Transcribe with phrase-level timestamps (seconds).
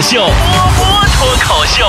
[0.00, 1.84] 口秀，波波脱口秀。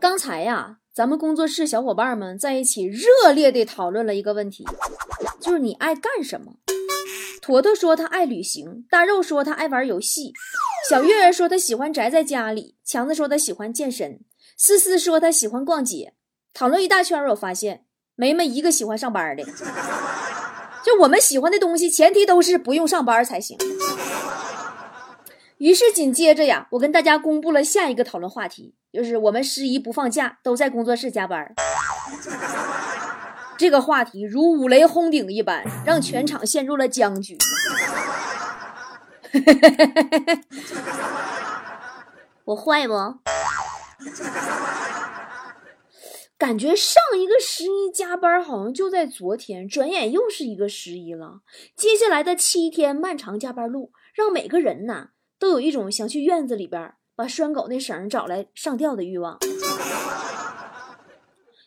[0.00, 4.66] 刚才呀，咱们工作室小伙伴们在一起热烈地讨论了一个问题，
[5.40, 6.54] 就是你爱干什么？
[7.40, 10.32] 坨坨说他爱旅行，大肉说他爱玩游戏，
[10.90, 14.18] 小月月说他喜欢宅在家里，强子说他喜欢健身，
[14.58, 16.14] 思思说他喜欢逛街。
[16.52, 17.84] 讨论一大圈，我发现
[18.16, 19.44] 没没一个喜欢上班的。
[20.84, 23.56] 就我们喜欢的东西，前提都是不用上班才行。
[25.62, 31.54] 于是紧接着呀，我跟大家公布了下一个讨论话题，就是我们十一不放假，都在工作室加班。
[33.56, 37.38] 这个话题如五雷轰顶一般，让全场陷入了僵局。
[42.42, 42.94] 我坏不？
[46.36, 51.42] 感觉上一个十一加班好像就在昨天，转眼又是一个十一了。
[51.76, 55.10] 接下来的七天漫长加班路，让每个人呐
[55.42, 59.38] 都有一种想去院子里边把拴狗那绳找来上吊的欲望。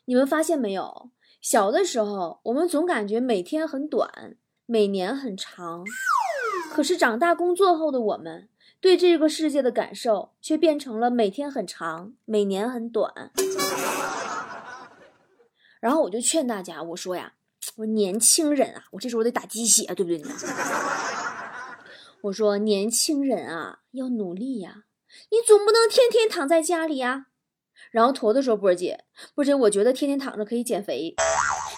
[0.05, 1.09] 你们发现没有？
[1.41, 4.09] 小的时候，我们总感觉每天很短，
[4.66, 5.83] 每年很长。
[6.72, 8.47] 可是长大工作后的我们，
[8.80, 13.33] 对这个世界的感受却变成了每天很长，每年很短。
[15.81, 17.33] 然后我就劝大家，我说呀，
[17.75, 20.30] 我年轻人啊，我这时候得打鸡血，对不对呢？
[22.25, 24.85] 我说年轻人啊，要努力呀，
[25.29, 27.27] 你总不能天天躺在家里呀。
[27.91, 29.03] 然后坨坨说：“波姐，
[29.35, 31.13] 波姐，我觉得天天躺着可以减肥。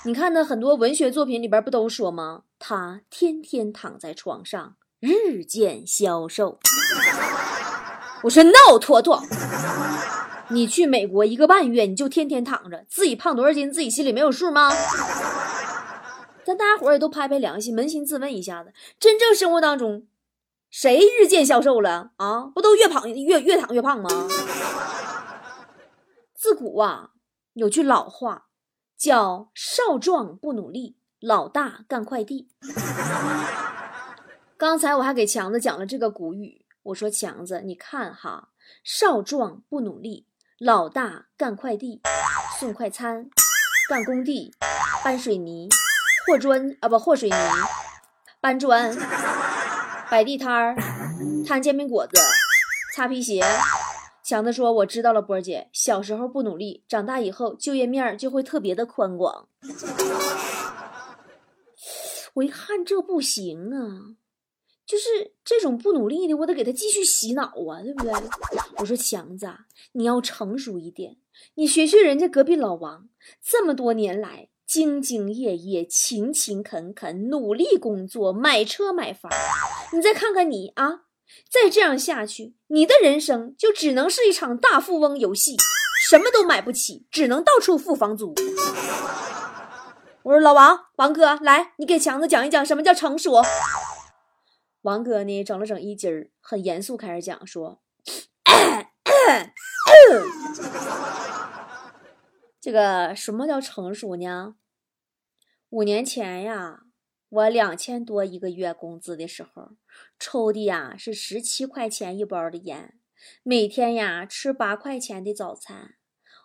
[0.06, 2.44] 你看那很多文学作品里边不都说吗？
[2.60, 6.60] 他天天躺在床上，日渐消瘦。”
[8.24, 9.22] 我说：“no，坨坨。”
[10.50, 14.72] 你去美国一个半月，你就天天躺着，自己胖多少斤，自己心里没有数吗？
[16.46, 20.08] 咱大家伙也都拍拍良心，扪心自问一下子，真正生活当中，
[20.70, 22.52] 谁日渐消瘦了啊？
[22.54, 24.10] 不都越胖越越躺越胖吗？
[26.36, 27.12] 自古啊，
[27.54, 28.48] 有句老话
[28.98, 32.50] 叫“少壮不努力，老大干快递”。
[34.58, 38.50] 刚才我还给强子讲了这个古语，我说强子，你看哈，
[38.84, 40.28] 少壮不努力。
[40.60, 42.02] 老大干快递，
[42.60, 43.30] 送快餐，
[43.88, 44.52] 干工地，
[45.04, 45.70] 搬水泥，
[46.26, 47.36] 和砖啊不和水泥，
[48.42, 48.92] 搬砖，
[50.10, 50.76] 摆地摊儿，
[51.46, 52.18] 摊煎饼果子，
[52.96, 53.42] 擦皮鞋。
[54.24, 59.48] 强子说：“我知道了，波姐，小时候不努力，长大以后就业面就会特别的宽广。”
[62.36, 64.16] 我一看这不行啊。
[64.86, 68.14] 就是这种不努力的，我得给他继续洗脑啊，对不对？
[68.78, 69.50] 我说强子，
[69.92, 71.18] 你要成熟一点，
[71.56, 73.10] 你学学人家隔壁老王，
[73.44, 79.32] 这么多年来兢兢业业、勤勤恳恳、努力工作，买车买房。
[79.94, 81.04] 你再看看你啊，
[81.50, 85.56] 再这样下去，你的人生就只能是一场大富翁游戏，
[86.10, 88.36] 什么都买不起，只能到处付房租。
[90.24, 93.42] 我说老王，王哥，来，你给强子讲一讲什么叫成熟。
[94.82, 97.80] 王哥呢，整了整衣襟儿，很严肃开始讲说
[102.68, 104.56] “这个什么叫成熟呢？
[105.70, 106.82] 五年前呀，
[107.30, 109.78] 我两千多一个月工资的时候，
[110.20, 113.00] 抽的呀是十七块钱一包的烟，
[113.42, 115.96] 每天呀吃八块钱的早餐，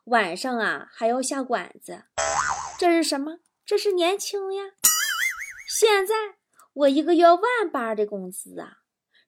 [0.04, 2.04] 晚上啊还要下馆子。
[2.78, 3.40] 这是什么？
[3.66, 4.62] 这是年轻呀！
[5.68, 6.14] 现在。”
[6.72, 8.82] 我一个月万八的工资啊，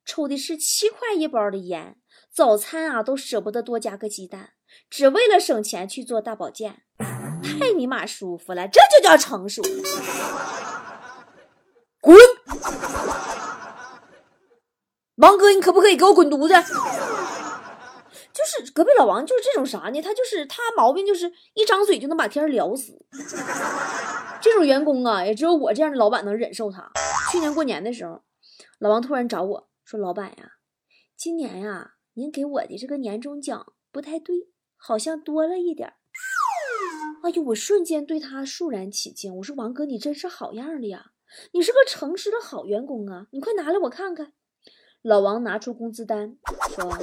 [0.05, 2.01] 抽的是七块一包的烟，
[2.31, 4.53] 早餐啊都舍不得多加个鸡蛋，
[4.89, 6.84] 只为了省钱去做大保健，
[7.65, 9.63] 太尼玛舒服了，这就叫成熟。
[12.01, 12.15] 滚！
[15.17, 16.55] 王哥，你可不可以给我滚犊子？
[18.35, 20.03] 就是隔壁老王，就是这种啥呢？
[20.03, 23.07] 他就是他毛病，就是一张嘴就能把天聊死。
[24.43, 26.91] 这种员工啊，也只有我这样的老板能忍受他。
[27.33, 28.23] 去年过年的时候，
[28.79, 30.53] 老王突然找我说：“老板呀，
[31.17, 35.95] 今年呀，您给我的这个年终奖不太对，好像多了一点。”
[37.25, 39.35] 哎呦，我瞬间对他肃然起敬。
[39.37, 41.13] 我说：“王哥，你真是好样的呀，
[41.53, 44.35] 你是个诚实的好员工啊，你快拿来我看看。”
[45.01, 46.37] 老王拿出工资单
[46.77, 46.99] 说：“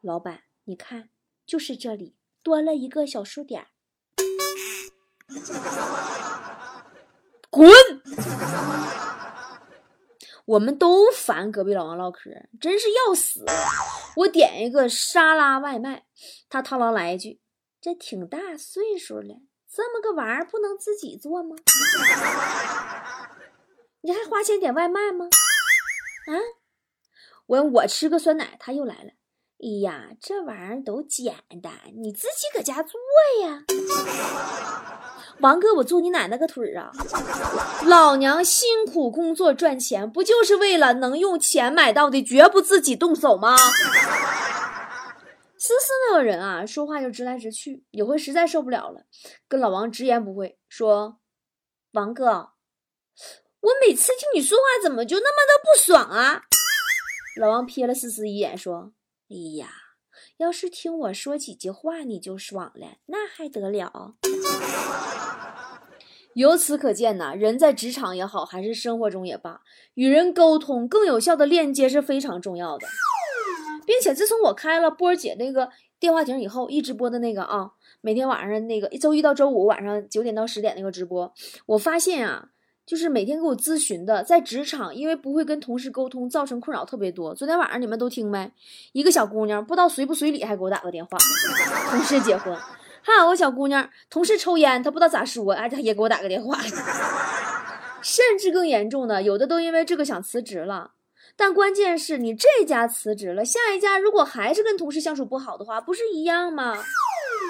[0.00, 1.10] 老板，你看，
[1.44, 3.66] 就是这里多了一个小数点。”
[7.50, 7.70] 滚！
[10.46, 13.44] 我们都烦隔壁老王唠嗑，真是要死。
[14.16, 16.06] 我点一个沙拉外卖，
[16.48, 17.42] 他螳螂来一句
[17.78, 21.54] ：“这挺大岁数了，这么个玩意儿不能自己做吗？
[24.00, 25.26] 你还花钱点外卖吗？”
[26.26, 26.34] 啊！
[27.46, 29.10] 我我吃个酸奶，他又来了。
[29.62, 31.72] 哎呀，这玩意儿都简单，
[32.02, 32.98] 你自己搁家做
[33.42, 33.62] 呀。
[35.40, 36.90] 王哥，我做你奶奶个腿儿啊！
[37.84, 43.56] 老娘辛苦工作赚钱，不就是为了能用钱买到的，绝不自己动手吗？
[45.62, 49.04] 思思那个人啊，说话就直来直去，有回实在受不了了，
[49.46, 51.20] 跟老王直言不讳说
[51.92, 52.52] ：“王哥，
[53.60, 56.44] 我每次听你说话，怎么就那么的不爽啊？”
[57.38, 58.94] 老王瞥了思思一眼，说。
[59.28, 59.68] 哎呀，
[60.38, 64.14] 要是听我说几句话你就爽了，那还得了？
[66.34, 69.60] 由此可见呐，人在职场也好，还是生活中也罢，
[69.92, 72.86] 与人沟通更有效的链接是非常重要的。
[73.90, 77.72] 并且自从我开了波儿姐那个电话亭以后，一直播的那个啊，
[78.02, 81.34] 每天晚上那个周一到周五晚上九点到十点那个直播，
[81.66, 82.50] 我发现啊。
[82.86, 87.32] 就是每天给我咨询的，在职场因为不会跟同事沟通，造成困扰特别多。
[87.32, 88.50] 昨天晚上你们都听没？
[88.90, 91.16] 一个小姑娘不知道随不随礼，还给我打个电话。
[91.88, 92.52] 同事结婚，
[93.00, 96.58] 还有个小姑娘，同事抽烟，她不知道咋说，哎，她也给我打个电话。
[98.02, 100.90] 甚至更严重的，有的都因为这个想辞职了。
[101.40, 106.76] 但关键是你这家辞职了，下一家如果还是跟同事相处不好的话，不是一样吗？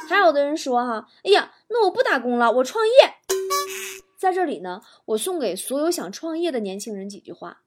[0.09, 2.93] 还有的人说哈，哎呀，那我不打工了，我创业。
[4.17, 7.63] 在这里呢，我送给所有想创业的年轻人几句话：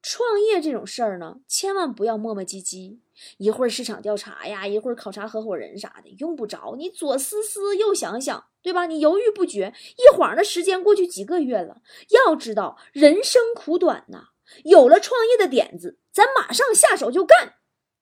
[0.00, 2.96] 创业这种事儿呢，千万不要磨磨唧唧，
[3.36, 8.86] 一会儿市场调查呀，一会儿考察合伙人啥的，用不着你左思思右想想，对吧？
[8.86, 11.82] 你犹豫不决，一晃的时间过去几个月了。
[12.08, 14.28] 要知道人生苦短呐，
[14.64, 17.54] 有了创业的点子，咱马上下手就干，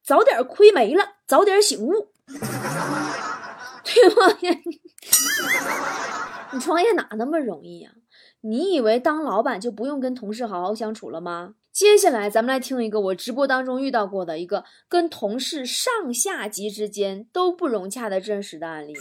[0.05, 2.12] 早点亏没了，早点醒悟，
[3.85, 4.38] 对吧？
[6.52, 7.91] 你创业哪那么容易呀？
[8.43, 11.55] 你以为当老板就不用跟同事好好相处了吗？
[11.73, 18.94] 接下来咱们来听一个我直播当中遇到过的一个跟同事上下级之间都不融洽的真实的案例。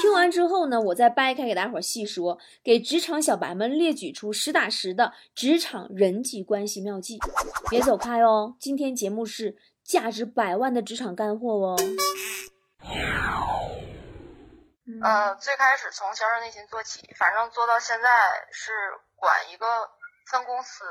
[0.00, 7.18] 听完之后呢，我再掰开给大伙细说，给职场小白们列举出实打实的职场人际关系妙计。
[7.70, 11.76] 别走开哦，今天节目是价值百万的职场干货哦。
[15.02, 18.08] 呃，最开始从销售内勤做起，反正做到现在
[18.52, 18.72] 是
[19.16, 19.66] 管一个
[20.26, 20.84] 分公司。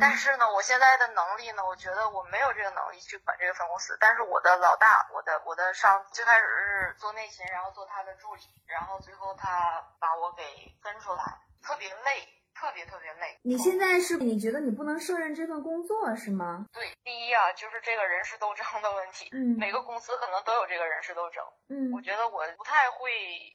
[0.00, 3.96] 但是呢，我现在的能力呢，我觉得我没有这个能力去管这个分公司。
[4.00, 10.42] 但是我的老大，我的我的上最开始是做内勤，然后做他的助理，然后最后他把我给
[10.82, 11.24] 分出来，
[11.62, 12.28] 特别累。
[12.54, 13.40] 特别特别累。
[13.42, 16.66] 你现在是你觉得你不能胜任这份工作是吗？
[16.70, 19.30] 对，第一啊，就是这个人事斗争的问题。
[19.32, 21.42] 嗯，每个公司可能都有这个人事斗争。
[21.70, 23.10] 嗯，我觉得我不太会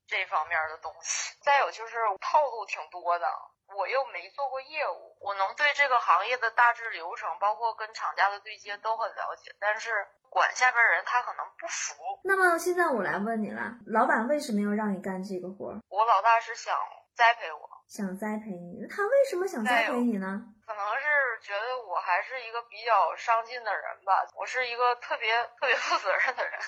[0.07, 1.37] 这方面的东西。
[1.41, 3.27] 再有就是套路挺多的，
[3.75, 9.55] 我又没做过业务，我能对这个行业的大致流程，包括跟厂家的对接都很了解。
[9.59, 11.95] 但是管下边人他可能不服。
[12.23, 15.75] 那么现在我来问你了，老板为什么要让你干这个活？
[15.89, 16.77] 我老大是想
[17.15, 17.69] 栽培我。
[17.87, 20.43] 想栽培你，那他为什么想栽培你呢？
[20.67, 26.59] 可能是觉得我还是一个比较上进的人吧，我是一个特别特别负责任的人。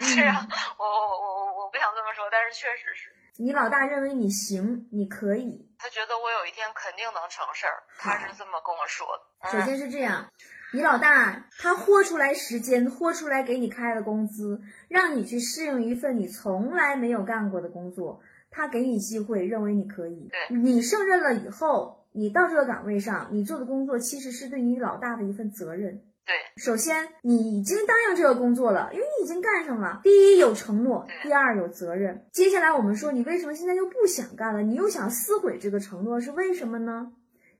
[0.00, 0.34] 虽然
[0.78, 3.14] 我我我我我不想这么说，但是确实是。
[3.38, 5.68] 你老大认为你行，你可以。
[5.78, 9.50] 他觉得我有一天肯定能成事儿，他是这么跟我说的。
[9.50, 10.30] 首先是这样，
[10.72, 18.20] 你老大他豁出来时间，豁出来给你开了工资，让你去适应一份你从来没有干过的工作。
[18.50, 26.02] 他给你机会，认为你可以，你胜任了以后，你到这个岗位上，你做的工作其实是对你老大的一份责任。
[26.24, 30.00] 对，首先你已经答应这个工作了，因为你已经干上了。
[30.04, 32.28] 第一有承诺，第二有责任。
[32.32, 34.62] 接下来我们说，你为什么现在又不想干了？
[34.62, 37.12] 你又想撕毁这个承诺，是为什么呢？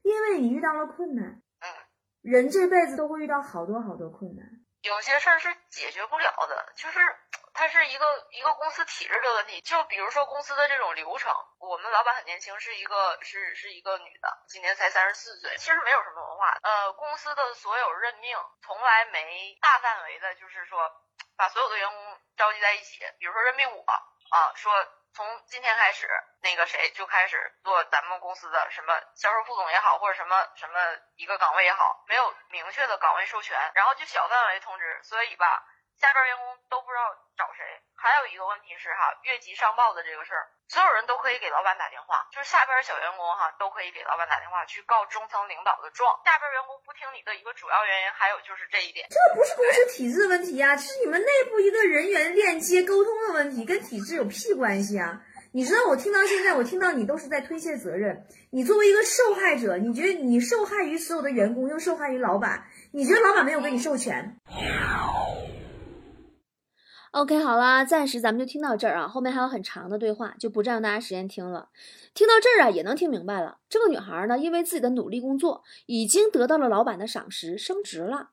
[0.03, 1.43] 因为你遇到了困难。
[1.61, 1.67] 嗯，
[2.23, 4.47] 人这辈子都会遇到好多好多困难，
[4.83, 6.99] 有些事儿是解决不了的，就是。
[7.55, 16.59] 它是一个一个公司体制的问题，就比如说公司的这种流程，我们老板很年轻，是一个是是一个女的，今年才三十四岁，其实没有什么文化。
[16.63, 20.91] 呃，公司的所有任命从来没大范围的，就是说
[21.37, 23.85] 把所有的员工召集在一起，比如说任命我
[24.31, 24.73] 啊，说
[25.15, 26.09] 从今天开始，
[26.41, 30.81] 那个谁就开始做咱们公司的什么销售副总也好，或者什么什么
[31.17, 35.63] 一个岗位也好，没有明确的岗位授权，然后就小范围通知，所以吧。
[36.03, 37.63] 下边员工都不知道找谁，
[37.95, 46.19] 还有一个问题是哈，越级上报的这个事儿，所有人都可以给老板打电话，就是下边小员工哈都可以给老板打电话去告中层领导的状。
[46.27, 55.23] 下边员工不听你的一个主要原因，还有就是这一点，这不是公司体制问题呀，这是你们内部一个人员链接沟通的问题，跟体制有屁关系啊！
[55.55, 58.27] 你知道我听到现在，我听到你都是在推卸责任。
[58.51, 62.67] 你作为一个受害者，你觉得你受害于所有的员工，又受害于老板。
[62.91, 64.41] 你觉得老板没有给你授权。
[67.13, 71.69] OK，好啦，暂时咱们就听到这儿啊，后面还有很长的对话，就不占用大家时间听了。
[72.15, 78.31] 听到这儿啊，也能听明白了，这个女孩呢，因为自己的努力工作，已经得到了老板的赏识，升职了。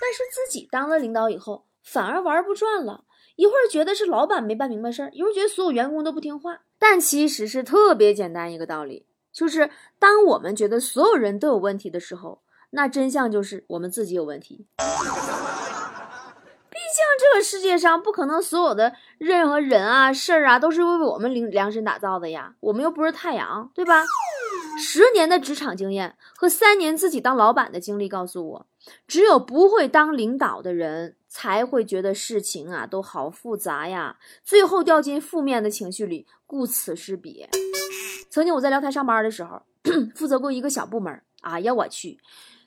[0.00, 3.04] 但是自己当了领导以后，反而玩不转了，
[3.36, 6.62] 一会儿觉得是老板没办明白事儿，一会儿觉得所有员工都不听话。
[6.80, 14.66] 但其实是特别简单一个道理，就是当我们觉得所有人都有问题的时候，那真相就是我们自己有问题。
[17.34, 24.04] 这世界上不可能所有的任何人啊、事儿啊都是为我们量量身打造的呀，我们又不是太阳，对吧？
[24.78, 28.66] 十年的职场经验和三年自己当老板的经历告诉我，
[29.06, 37.46] 只有不会当领导的人才会觉得事情啊都好复杂呀，最后掉进负面的情绪里，顾此失彼。
[38.30, 39.62] 曾经我在辽台上班的时候，
[40.16, 42.18] 负责过一个小部门，啊呀我去！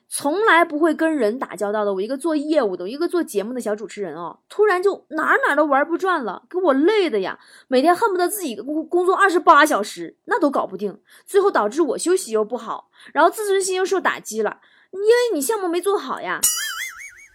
[0.08, 7.38] 从来不会跟人打交道的我，一个做业务的，一个做节目的小主持人哦，突然就哪哪都玩不转了，给我累的呀！
[7.66, 14.60] 每天恨不得自己工工作二十八小时，那都搞不定，最后导致我休息又不好，然后自尊心又受打击了，
[14.92, 16.40] 因为你项目没做好呀，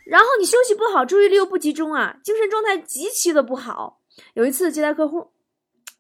[0.06, 4.00] 然后你休息不好，注意力又不集中啊，精神状态极其的不好。
[4.34, 5.32] 有一次接待客户，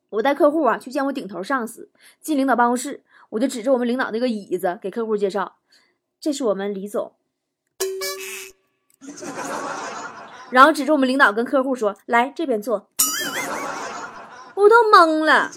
[0.09, 5.57] 我带客户啊去见我顶头上司，进领导办公室，我就指着我们领导那个椅子给客户介绍。
[6.21, 7.13] 这是我们李总，
[10.51, 12.87] 然后指着我们领导跟客户说：“来这边坐。”
[14.53, 15.49] 我都懵了。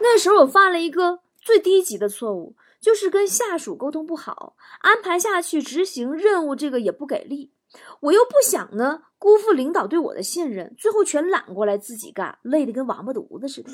[0.00, 7.50] 那时候我犯了一个最低级的错误，就是跟下属沟通不好，安排下去执行任务这个也不给力。
[7.98, 13.72] 我又不想呢辜负领导对我的信任，最后全揽过来自己干，累得跟王八犊子似的。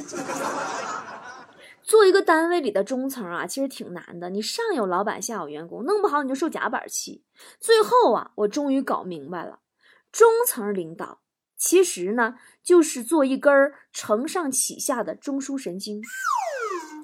[1.84, 4.30] 做一个单位里的中层啊，其实挺难的。
[4.30, 7.22] 你上有老板，下有员工，弄不好你就受夹板气。
[7.60, 9.58] 最后啊，我终于搞明白了，
[10.10, 11.20] 中层领导
[11.58, 13.52] 其实呢，就是做一根
[13.92, 16.00] 承上启下的中枢神经。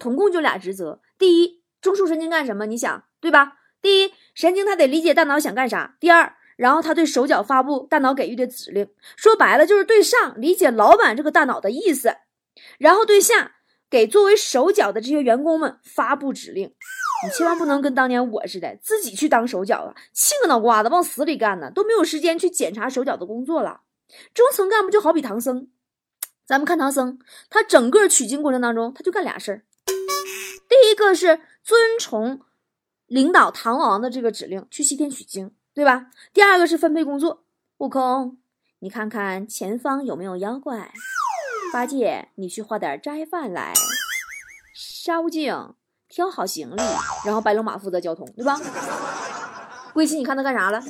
[0.01, 2.65] 统共就俩职责：第一，中枢神经干什么？
[2.65, 3.59] 你想对吧？
[3.83, 8.89] 第一，神经它得理解大脑想干啥；第二，然后它对手脚发布大脑给予的指令。
[9.15, 12.17] 说白了，就是对上理解老板这个大脑的意思，
[12.79, 13.57] 然后对下。
[13.91, 16.73] 给作为手脚的这些员工们发布指令，
[17.25, 23.81] 你千万不能跟当年我似的，自己去当手脚了，气个脑瓜子往死里干呢，都没有时间去检查手脚的工作了。
[24.33, 25.69] 中层干部就好比唐僧，
[26.47, 27.19] 咱们看唐僧，
[27.51, 29.63] 他整个取经过程当中，他就干俩事儿。
[30.69, 32.41] 第一个是遵从
[33.07, 36.07] 领导唐王的这个指令去西天取经，对吧？
[36.33, 37.45] 第二个是分配工作，
[37.79, 38.39] 悟空，
[38.79, 40.93] 你看看前方有没有妖怪。
[41.73, 43.73] 八戒，你去化点斋饭来。
[44.75, 45.75] 烧净，
[46.09, 46.83] 挑好行李，
[47.25, 48.59] 然后白龙马负责交通，对吧？
[49.93, 50.83] 归期，你看他干啥了？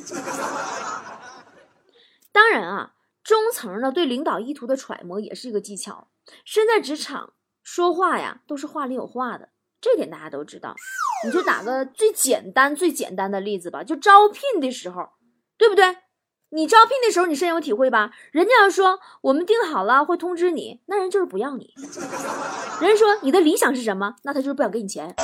[2.31, 6.07] 当然啊，中层呢对领导意图的揣摩也是一个技巧。
[6.45, 10.75] 身在职场，说话呀都是话里有话的，这点大家都知道。
[11.25, 15.09] 你就打个最简单、最简单的例子吧，就招聘的时候，
[15.57, 15.97] 对不对？
[16.53, 18.11] 你招聘的时候，你深有体会吧？
[18.31, 21.73] 人家要说我们定好了会通知你，那人就是不要你。
[22.81, 24.15] 人说你的理想是什么？
[24.23, 25.15] 那他就是不想给你钱。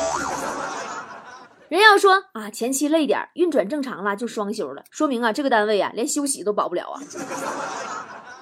[1.67, 7.01] 人要说啊，前期累点，运转正常了就双休了，说明啊这个单位啊连休息都保不了啊。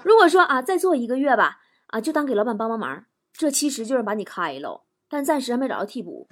[0.03, 6.27] 如果说啊再做一个月吧，啊就当给老板帮帮忙，这其实就是把你开了，但暂时还没找到替补。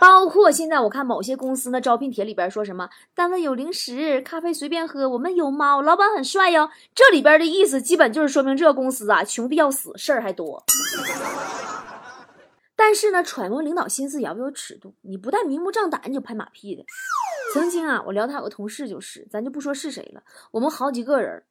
[0.00, 6.70] 包括现在我看某些公司的招聘帖里边说什么单位有零食、咖啡随便喝，我们有猫，老板很帅哟。
[6.94, 10.64] 这里边的意思基本就是说明这个公司啊穷的要死，事儿还多。
[12.74, 16.82] 但是呢，揣摩领导心思也要有尺度，你不带明目张胆你就拍马屁的。
[17.52, 21.44] 曾经啊，我聊他有个同事就是，咱就不说是谁了，我们好几个人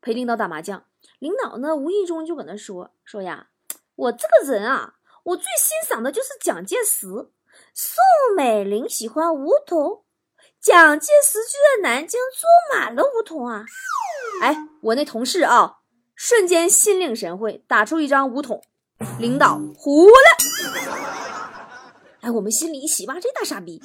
[0.00, 0.84] 陪领导打麻将，
[1.18, 3.48] 领导呢无意中就搁那说说呀，
[3.96, 4.94] 我这个人啊，
[5.24, 7.30] 我最欣赏的就是蒋介石。
[7.78, 8.02] 宋
[8.34, 10.02] 美龄喜欢梧桐，
[10.58, 13.66] 蒋介石就在南京坐满了梧桐啊！
[14.40, 15.80] 哎，我那同事啊，
[16.14, 18.62] 瞬间心领神会，打出一张梧桐，
[19.20, 20.14] 领导糊了。
[22.22, 23.78] 哎，我们心里一喜哇，这大傻逼！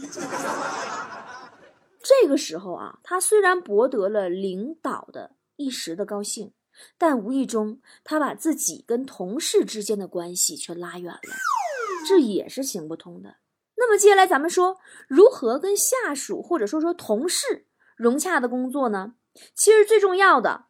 [2.01, 6.53] 这个时候啊，他虽然博得了领导的一时的高兴，
[6.97, 11.19] 但无意中他把自己跟同事之间的关系却拉远了，
[12.07, 13.35] 这也是行不通的。
[13.81, 17.65] 那么接下来咱们说如何跟下属或者说说同事
[17.97, 19.15] 融洽的工作呢？
[19.55, 20.65] 其实最重要的，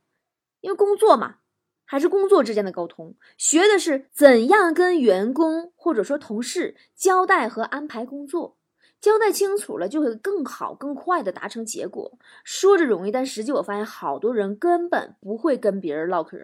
[0.62, 1.40] 因为工作嘛，
[1.84, 8.58] 还是工作之间的沟通，学的是怎样跟员工或者说同事交代和安排工作。
[9.02, 12.18] 交代清楚了，就会更好、更快的达成结果。
[12.46, 16.38] 说着容易，但实际我发现好多人根本不会跟别人唠嗑，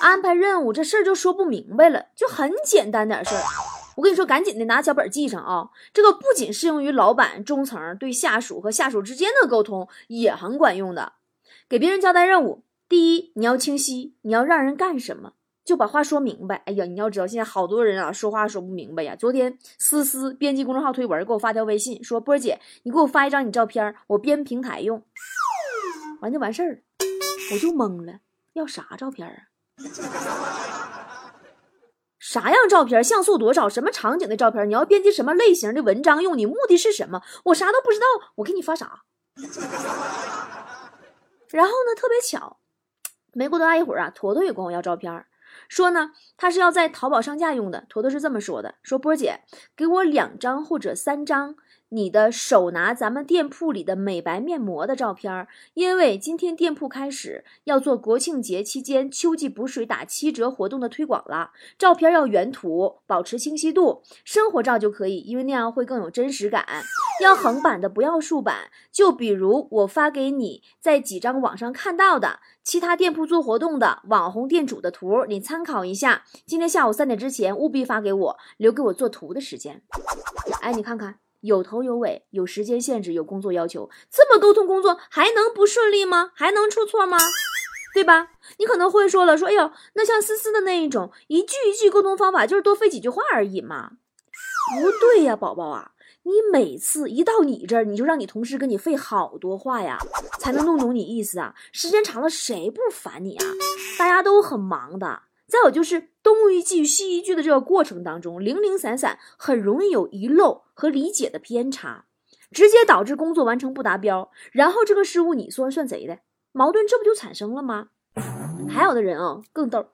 [0.00, 3.42] 安排任务这事儿就说不明白了，就很简单点事儿。
[3.96, 5.70] 我跟你说，赶紧的拿小本记上啊！
[5.92, 11.12] 这个不仅适用于老板、中层对下属和下属之间的沟通，也很管用的。
[11.68, 15.32] 给别人交代任务，第一你要清晰，你要让人干什么。
[15.64, 16.56] 就把话说明白。
[16.66, 19.16] 哎呀，你要知道，现在好多人啊，说话说不明白呀。
[19.16, 25.02] 昨天思思编辑公众号推文给我发条微信，说波姐，你给我发一张你照片，我编平台用。
[26.20, 26.78] 完就完事儿了，
[27.52, 28.20] 我就懵了，
[28.52, 29.48] 要啥照片啊？
[32.34, 33.04] 啥样照片？
[33.04, 33.68] 像素多少？
[33.68, 34.68] 什么场景的照片？
[34.68, 36.36] 你要编辑什么类型的文章用？
[36.36, 37.22] 你目的是什么？
[37.44, 39.02] 我啥都不知道，我给你发啥？
[41.50, 42.58] 然后呢，特别巧，
[43.32, 45.24] 没过多大一会儿啊，坨坨也管我要照片。
[45.68, 47.86] 说呢，他是要在淘宝上架用的。
[47.88, 49.42] 坨坨是这么说的：“说波姐，
[49.76, 51.54] 给我两张或者三张
[51.90, 61.52] 你的手拿咱们店铺里的美白面膜的照片，因为今天店铺开始要做国庆节期间秋季补水打七折活动的推广了。
[61.78, 66.66] 照片要原图，保持清晰度，生活照就可以，因为那样会更有真实感。
[67.22, 68.70] 要横版的，不要竖版。
[68.90, 76.24] 就比如我发给你在几张网上看到的。”其他店铺做活动的网红店主的图，你参考一下。
[76.46, 79.82] 今天下午三点之前务必发给我，留给我做图的时间。
[80.62, 86.30] 哎，你看看，有头有尾，有时间限制，有工作要求，这么沟通工作还能不顺利吗？
[86.34, 87.18] 还能出错吗？
[87.92, 88.30] 对吧？
[88.58, 93.92] 你可能会说了，说哎呦，那像思思的那一种，一句一句沟通方法就是多费几句话而已嘛。
[94.80, 95.90] 不对呀，宝宝啊。
[96.26, 99.98] 你每次一到你这儿，你就让你同事跟你费好多话呀，
[100.40, 101.54] 才能弄懂你意思啊。
[101.70, 103.44] 时间长了，谁不烦你啊？
[103.98, 105.23] 大家都很忙的。
[105.46, 112.06] 再有就是东一句西一句的这个过程当中，零零散散，很容易有遗漏和理解的偏差，
[112.50, 114.30] 直接导致工作完成不达标。
[114.52, 116.20] 然后这个失误你说算谁的？
[116.52, 117.88] 矛盾这不就产生了吗？
[118.68, 119.88] 还有的人啊更逗，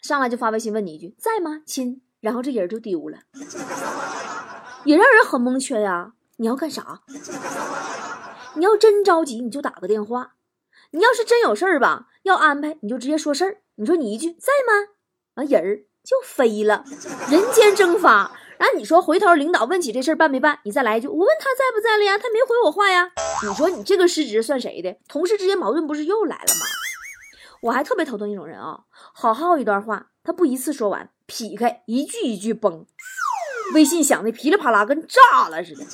[0.00, 2.02] 上来就发微信问你一句在吗，亲？
[2.20, 3.18] 然后这人就丢了。
[4.84, 6.12] 也让人很蒙圈呀！
[6.36, 7.02] 你要干啥？
[8.54, 10.32] 你要真着急，你就打个电话；
[10.92, 13.62] 你要是真有事儿吧，要安排，你就直接说事儿。
[13.80, 14.92] 你说你一句在吗？
[15.36, 16.84] 完人儿就飞了，
[17.30, 18.30] 人间蒸发。
[18.58, 22.18] 然后你说回头领导问起这事儿办没办，你再来一句我问他在不在了呀？
[22.18, 23.10] 他没回我话呀。
[23.42, 24.98] 你说你这个失职算谁的？
[25.08, 26.66] 同事之间矛盾不是又来了吗？
[27.62, 32.86] 我还特别头疼一种人啊，好好一段话，他不一次说完，劈开一句一句崩。
[33.72, 35.86] 微信响的噼里啪啦，跟炸了似的。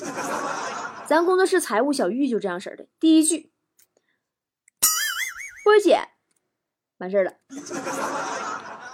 [1.05, 2.85] 咱工作室财务小玉就这样式的。
[2.99, 3.53] 第一句，
[5.63, 6.09] 波姐，
[6.99, 7.33] 完事儿了。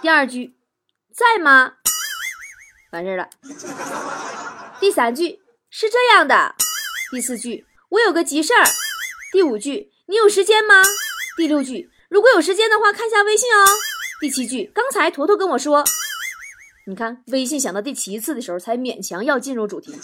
[0.02, 0.56] 第二句，
[1.12, 1.74] 在吗？
[2.92, 3.28] 完事儿了。
[4.78, 5.40] 第三句
[5.70, 6.54] 是这样的。
[7.10, 8.64] 第四句，我有个急事儿。
[9.32, 10.82] 第五句，你有时间吗？
[11.36, 13.66] 第六句，如果有时间的话，看下微信哦。
[14.20, 15.82] 第七句，刚才坨坨跟我说。
[16.86, 19.94] 你看，微信响到第七次的时候，才勉强要进入主题。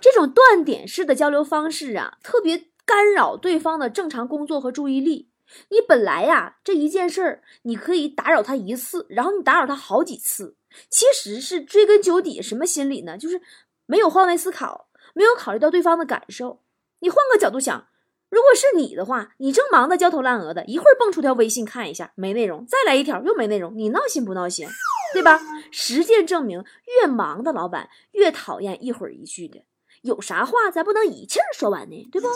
[0.00, 5.28] 这种断点式的交流方式啊，特别干扰对方的正常工作和注意力。
[5.70, 10.56] 你本来呀，这一件事儿，你可以打扰他一次，然后你打扰他好几次，
[10.90, 13.16] 其实是追根究底什么心理呢？
[13.18, 13.40] 就是
[13.86, 16.62] 没有换位思考，没有考虑到对方的感受。
[17.00, 17.88] 你换个角度想。
[18.28, 24.66] 如果是你的话，你正忙得焦头烂额的，一会儿蹦出条微信看一下没内容，再来一条又没内容，你闹心不闹心？
[25.14, 25.40] 对吧？
[25.70, 26.64] 实践证明，
[27.00, 29.62] 越忙的老板越讨厌一会儿一句的。
[30.02, 32.08] 有啥话咱不能一气儿说完呢？
[32.10, 32.26] 对不？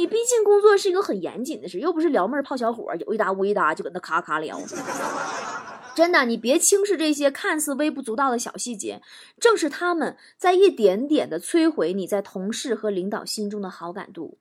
[0.00, 4.58] 你毕竟工作是一个很严谨的事，又不是撩妹泡小伙，有一搭无一搭就搁那咔咔聊。
[5.94, 9.02] 真的，你别轻视这些看似微不足道的小细节，
[9.38, 14.38] 正是他们在一点点的摧毁你在同事和领导心中的好感度。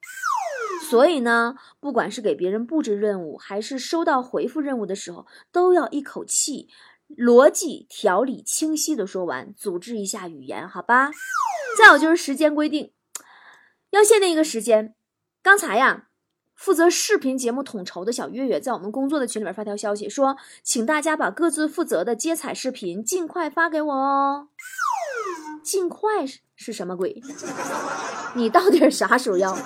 [0.90, 6.70] 所以呢，不管是给别人布置任务，还是收到回复任务的时候，都要一口气、
[7.18, 11.12] 逻辑条理清晰的说完，组织一下语言，好吧？
[11.78, 12.94] 再有就是时间规定，
[13.90, 14.96] 要限定一个时间。
[15.50, 16.06] 刚才呀。
[16.54, 24.50] 负责视频节目统筹的小月月在我们工作的群里面发条消息说，请大家把各自负责的接彩视频尽快发给我哦。
[25.64, 27.20] 尽快是是什么鬼？
[28.38, 29.52] 你到底啥时候要？
[29.52, 29.60] 这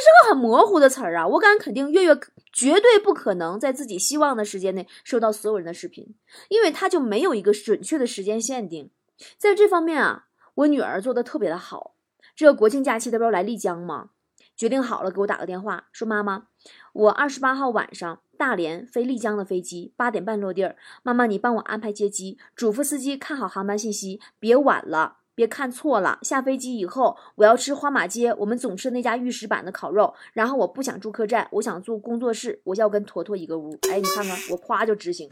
[0.00, 1.24] 是个很模糊的词儿啊！
[1.28, 2.18] 我敢肯定，月月
[2.52, 6.16] 绝对不可能在自己希望的时间内收到所有人的视频，
[6.48, 8.90] 因为他就没有一个准确的时间限定。
[9.38, 10.24] 在这方面啊，
[10.56, 11.92] 我女儿做的特别的好。
[12.34, 14.10] 这国庆假期，她不要来丽江吗？
[14.56, 16.44] 决定好了，给我打个电话，说妈妈，
[16.92, 25.18] 我二十八号晚上大连飞丽江的飞机八点半落地儿，妈妈你帮我安排接机，嘱咐司机看好航班信息，别晚了。
[25.34, 33.78] 别看错了，下飞机以后我要吃花马街我们总吃那家玉石板的烤肉，然后我不想住客栈，我想住工作室，我要跟坨坨一个屋。
[33.90, 35.28] 哎，你看看我夸就执行，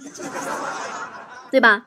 [1.51, 1.87] 对吧？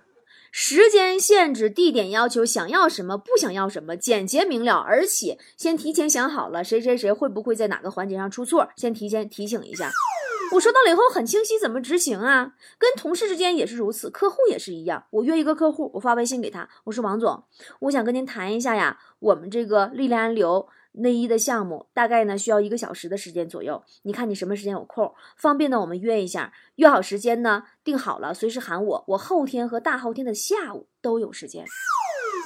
[0.60, 9.92] 时间限制、地点要求、想要什么、不想要什么，简洁明了，而且先提前想好了谁谁谁会不会在哪个环节上出错，先提前提醒一下。
[10.54, 12.54] 我收到了以后很清晰，怎么执行啊？
[12.80, 15.04] 跟同事之间也是如此，客户也是一样。
[15.12, 17.44] 我约一个客户，我发微信给他，我说王总，
[17.82, 23.84] 我想跟您谈一下呀，我们这个莉莉安流内衣的项目，大概呢需要一个小时的时间左右。
[24.04, 25.80] 你看你什么时间有空，方便呢？
[25.80, 31.66] 我们约一下，约好时间呢，定好了，随时喊我，我后天和大后天的下午都有时间。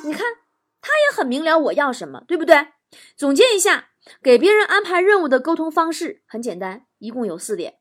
[0.03, 0.25] 你看，
[0.81, 2.67] 他也很明了我要什么，对不对？
[3.15, 3.89] 总结一下，
[4.21, 7.75] 给别人安排任务的沟通方式很简单，一共有四点。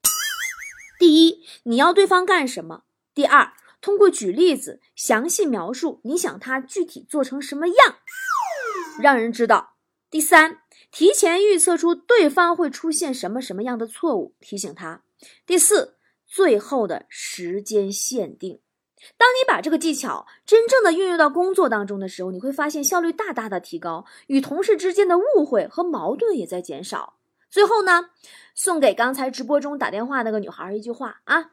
[0.98, 2.84] 第一，你要对方干什么？
[3.12, 7.96] 第二，通过举例子详细描述你想他具体做成什么样，
[9.02, 9.74] 让人知道。
[10.10, 10.58] 第三，
[10.90, 15.04] 提前预测出对方会出现什么什么样的错误，提醒他。
[15.46, 15.96] 第四，
[16.26, 18.60] 最后的时间限定。
[19.16, 27.16] 当你把这个技巧真正的运用到工作当中的时候，你会发现效率大大的提高，与同事之间的误会和矛盾也在减少。
[27.48, 28.10] 最后呢，
[28.54, 31.52] 送给刚才直播中打电话那个女孩一句话啊：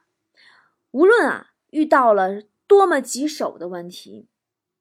[0.91, 4.27] 无论啊遇到了多么棘手的问题，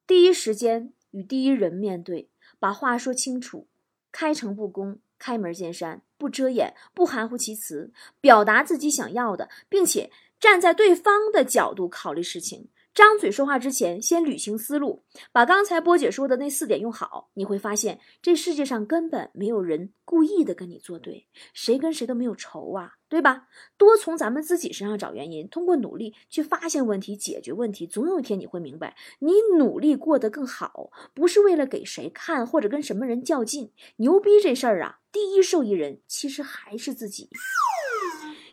[0.06, 3.68] 第一时间与第一人面对，把话说清楚，
[4.10, 12.68] 开诚布公，开门见山，不遮掩，不含糊其辞，表达自己想要的，并且站在对方的角度考虑事情。
[12.96, 23.48] 张嘴说话之前，先捋清思路，把刚才波姐说的那四点用好，你会发现这世界上根本没有人故意的跟你作对，谁跟谁都没有仇啊，对吧？
[23.76, 33.72] 多从咱们自己身上找原因，通过努力去发现问题、解决问题，总有一天你会明白，你努力过得更好，不是为了给谁看或者跟什么人较劲。
[33.96, 37.28] 牛逼这事儿啊，第一受益人其实还是自己。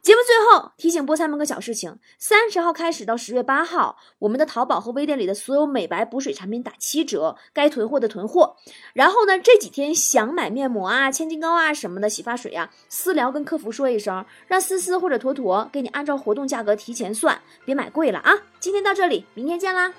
[0.04, 8.58] 节目最后提醒菠菜们个小事情：三十号开始到十月八号，我们的淘宝和微店里的所有美白补水产品打七折，该囤货的囤货。
[8.92, 18.34] 然后呢，这几天想买面膜啊、千金膏啊什么的洗发水啊，私聊跟客服说一声，让思思或者坨坨给你按照活动价格提前算，别买贵了啊！
[18.60, 19.94] 今天到这里，明天见啦。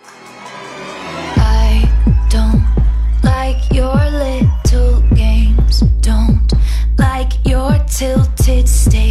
[7.97, 9.04] the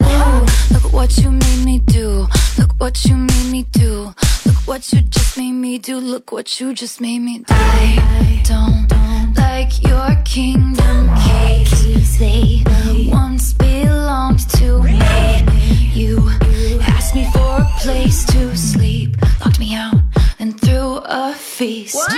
[0.00, 2.26] Look what you made me do.
[2.58, 4.14] Look what you made me do.
[4.46, 5.98] Look what you just made me do.
[5.98, 7.54] Look what you just made me do.
[7.54, 12.18] I don't like your kingdom keys.
[12.18, 12.62] They
[13.12, 15.90] once belonged to me.
[15.94, 16.30] You
[16.82, 19.94] asked me for a place to sleep, locked me out,
[20.38, 22.08] and threw a feast.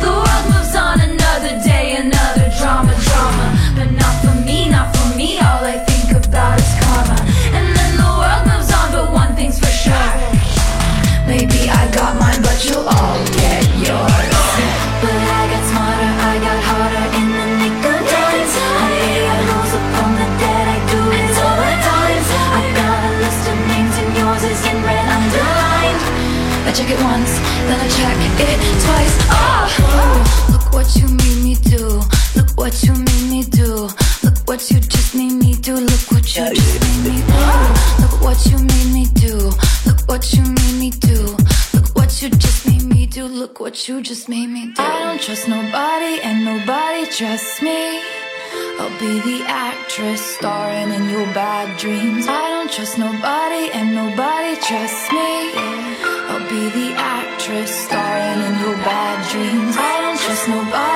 [0.00, 3.72] The world moves on another day, another drama, drama.
[3.76, 5.38] But not for me, not for me.
[5.38, 5.85] All I
[26.76, 29.16] check it once, then I check it twice.
[29.32, 29.64] Oh,
[29.96, 32.02] Ooh, look what you made me do.
[32.36, 33.88] Look what you made me do.
[34.22, 35.76] Look what you just made me do.
[35.76, 37.40] Look what you just made me do.
[38.02, 39.52] Look what you made me do.
[39.86, 41.36] Look what you made me do.
[41.72, 43.24] Look what you just made me do.
[43.24, 44.82] Look what you just made me do.
[44.82, 48.25] I don't trust nobody and nobody trusts me.
[48.80, 52.26] I'll be the actress starring in your bad dreams.
[52.28, 55.52] I don't trust nobody and nobody trusts me.
[56.30, 59.76] I'll be the actress starring in your bad dreams.
[59.78, 60.95] I don't trust nobody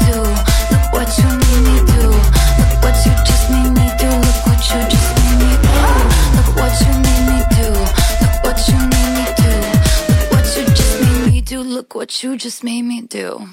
[12.23, 13.47] You just made me do.